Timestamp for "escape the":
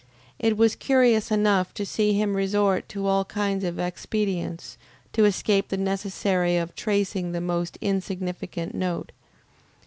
5.25-5.77